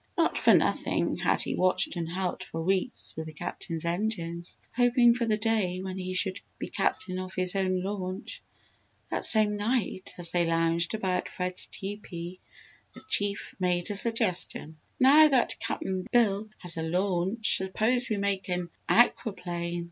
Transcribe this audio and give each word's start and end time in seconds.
Not 0.17 0.35
for 0.35 0.55
nothing 0.55 1.17
had 1.17 1.43
he 1.43 1.53
watched 1.53 1.95
and 1.95 2.09
helped 2.09 2.45
for 2.45 2.59
weeks 2.63 3.13
with 3.15 3.27
the 3.27 3.33
Captain's 3.33 3.85
engines, 3.85 4.57
hoping 4.75 5.13
for 5.13 5.25
the 5.27 5.37
day 5.37 5.79
when 5.79 5.95
he 5.99 6.15
should 6.15 6.39
be 6.57 6.69
captain 6.69 7.19
of 7.19 7.35
his 7.35 7.55
own 7.55 7.83
launch. 7.83 8.41
That 9.11 9.23
same 9.25 9.55
night, 9.55 10.11
as 10.17 10.31
they 10.31 10.43
lounged 10.43 10.95
about 10.95 11.29
Fred's 11.29 11.67
teepee, 11.67 12.39
the 12.95 13.03
Chief 13.09 13.53
made 13.59 13.91
a 13.91 13.95
suggestion. 13.95 14.77
"Now 14.99 15.27
that 15.27 15.59
Cap'n 15.59 16.07
Bill 16.11 16.49
has 16.57 16.77
a 16.77 16.81
launch 16.81 17.57
suppose 17.57 18.09
we 18.09 18.17
make 18.17 18.49
an 18.49 18.71
aqua 18.89 19.33
plane? 19.33 19.79